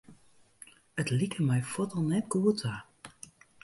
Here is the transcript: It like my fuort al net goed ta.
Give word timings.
It 1.01 1.09
like 1.17 1.39
my 1.49 1.59
fuort 1.71 1.95
al 1.97 2.05
net 2.09 2.25
goed 2.31 2.57
ta. 2.61 2.75